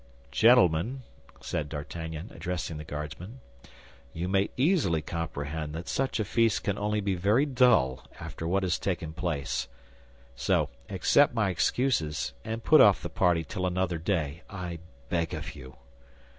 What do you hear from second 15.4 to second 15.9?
you."